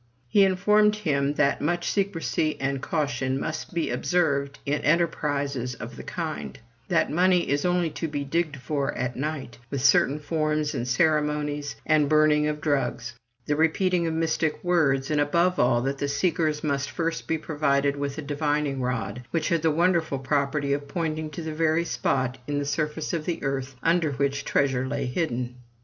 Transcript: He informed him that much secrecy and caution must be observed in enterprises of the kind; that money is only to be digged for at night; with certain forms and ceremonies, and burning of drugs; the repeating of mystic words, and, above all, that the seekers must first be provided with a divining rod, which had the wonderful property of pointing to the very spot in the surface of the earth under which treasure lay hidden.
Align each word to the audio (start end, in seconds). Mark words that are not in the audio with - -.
He 0.27 0.43
informed 0.43 0.95
him 0.95 1.35
that 1.35 1.61
much 1.61 1.87
secrecy 1.91 2.57
and 2.59 2.81
caution 2.81 3.39
must 3.39 3.71
be 3.71 3.91
observed 3.91 4.57
in 4.65 4.81
enterprises 4.81 5.75
of 5.75 5.95
the 5.95 6.01
kind; 6.01 6.57
that 6.87 7.11
money 7.11 7.47
is 7.47 7.65
only 7.65 7.91
to 7.91 8.07
be 8.07 8.23
digged 8.23 8.57
for 8.57 8.95
at 8.95 9.15
night; 9.15 9.59
with 9.69 9.83
certain 9.83 10.17
forms 10.17 10.73
and 10.73 10.87
ceremonies, 10.87 11.75
and 11.85 12.09
burning 12.09 12.47
of 12.47 12.61
drugs; 12.61 13.13
the 13.45 13.55
repeating 13.55 14.07
of 14.07 14.15
mystic 14.15 14.63
words, 14.63 15.11
and, 15.11 15.21
above 15.21 15.59
all, 15.59 15.83
that 15.83 15.99
the 15.99 16.07
seekers 16.07 16.63
must 16.63 16.89
first 16.89 17.27
be 17.27 17.37
provided 17.37 17.95
with 17.95 18.17
a 18.17 18.23
divining 18.23 18.81
rod, 18.81 19.21
which 19.29 19.49
had 19.49 19.61
the 19.61 19.69
wonderful 19.69 20.17
property 20.17 20.73
of 20.73 20.87
pointing 20.87 21.29
to 21.29 21.43
the 21.43 21.53
very 21.53 21.85
spot 21.85 22.39
in 22.47 22.57
the 22.57 22.65
surface 22.65 23.13
of 23.13 23.25
the 23.25 23.43
earth 23.43 23.75
under 23.83 24.13
which 24.13 24.45
treasure 24.45 24.87
lay 24.87 25.05
hidden. 25.05 25.57